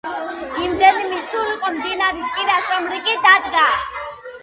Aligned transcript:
იმდენი 0.67 1.03
მისულიყო 1.11 1.71
მდინარის 1.77 2.35
პირას, 2.39 2.75
რომ 2.75 2.91
რიგი 2.97 3.19
დადგა. 3.29 3.71